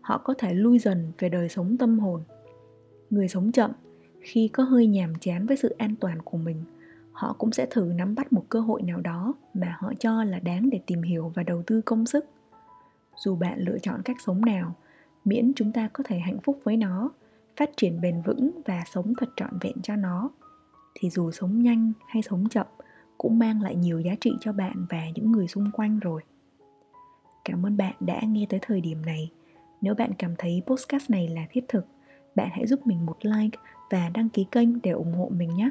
họ 0.00 0.18
có 0.18 0.34
thể 0.38 0.54
lui 0.54 0.78
dần 0.78 1.12
về 1.18 1.28
đời 1.28 1.48
sống 1.48 1.76
tâm 1.76 1.98
hồn. 1.98 2.22
Người 3.10 3.28
sống 3.28 3.52
chậm, 3.52 3.70
khi 4.20 4.48
có 4.48 4.62
hơi 4.62 4.86
nhàm 4.86 5.14
chán 5.20 5.46
với 5.46 5.56
sự 5.56 5.74
an 5.78 5.94
toàn 6.00 6.22
của 6.22 6.38
mình, 6.38 6.64
họ 7.12 7.32
cũng 7.38 7.52
sẽ 7.52 7.66
thử 7.70 7.92
nắm 7.96 8.14
bắt 8.14 8.32
một 8.32 8.44
cơ 8.48 8.60
hội 8.60 8.82
nào 8.82 9.00
đó 9.00 9.34
mà 9.54 9.76
họ 9.78 9.92
cho 9.98 10.24
là 10.24 10.38
đáng 10.38 10.70
để 10.70 10.80
tìm 10.86 11.02
hiểu 11.02 11.32
và 11.34 11.42
đầu 11.42 11.62
tư 11.66 11.80
công 11.80 12.06
sức. 12.06 12.24
Dù 13.16 13.36
bạn 13.36 13.60
lựa 13.60 13.78
chọn 13.78 14.02
cách 14.02 14.16
sống 14.24 14.44
nào, 14.44 14.74
miễn 15.24 15.52
chúng 15.56 15.72
ta 15.72 15.88
có 15.92 16.04
thể 16.06 16.18
hạnh 16.18 16.38
phúc 16.44 16.60
với 16.64 16.76
nó, 16.76 17.10
phát 17.56 17.70
triển 17.76 18.00
bền 18.00 18.22
vững 18.22 18.50
và 18.66 18.82
sống 18.92 19.12
thật 19.18 19.28
trọn 19.36 19.58
vẹn 19.60 19.76
cho 19.82 19.96
nó, 19.96 20.30
thì 20.94 21.10
dù 21.10 21.30
sống 21.30 21.62
nhanh 21.62 21.92
hay 22.08 22.22
sống 22.22 22.48
chậm 22.48 22.66
cũng 23.20 23.38
mang 23.38 23.62
lại 23.62 23.76
nhiều 23.76 24.00
giá 24.00 24.12
trị 24.20 24.32
cho 24.40 24.52
bạn 24.52 24.86
và 24.90 25.02
những 25.14 25.32
người 25.32 25.48
xung 25.48 25.70
quanh 25.72 25.98
rồi 25.98 26.22
cảm 27.44 27.66
ơn 27.66 27.76
bạn 27.76 27.94
đã 28.00 28.20
nghe 28.22 28.46
tới 28.48 28.60
thời 28.62 28.80
điểm 28.80 29.06
này 29.06 29.30
Nếu 29.80 29.94
bạn 29.94 30.10
cảm 30.18 30.34
thấy 30.38 30.62
podcast 30.66 31.10
này 31.10 31.28
là 31.28 31.46
thiết 31.50 31.64
thực, 31.68 31.86
bạn 32.34 32.48
hãy 32.52 32.66
giúp 32.66 32.86
mình 32.86 33.06
một 33.06 33.16
like 33.22 33.58
và 33.90 34.10
đăng 34.14 34.28
ký 34.28 34.46
kênh 34.50 34.82
để 34.82 34.90
ủng 34.90 35.12
hộ 35.12 35.28
mình 35.36 35.54
nhé. 35.54 35.70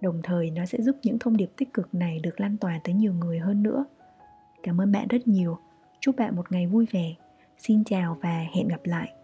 Đồng 0.00 0.20
thời 0.22 0.50
nó 0.50 0.66
sẽ 0.66 0.82
giúp 0.82 0.96
những 1.02 1.18
thông 1.18 1.36
điệp 1.36 1.50
tích 1.56 1.74
cực 1.74 1.94
này 1.94 2.20
được 2.22 2.40
lan 2.40 2.56
tỏa 2.56 2.80
tới 2.84 2.94
nhiều 2.94 3.12
người 3.12 3.38
hơn 3.38 3.62
nữa. 3.62 3.84
Cảm 4.62 4.80
ơn 4.80 4.92
bạn 4.92 5.08
rất 5.08 5.28
nhiều. 5.28 5.58
Chúc 6.00 6.16
bạn 6.16 6.36
một 6.36 6.52
ngày 6.52 6.66
vui 6.66 6.86
vẻ. 6.92 7.14
Xin 7.58 7.84
chào 7.84 8.18
và 8.22 8.46
hẹn 8.54 8.68
gặp 8.68 8.80
lại. 8.84 9.15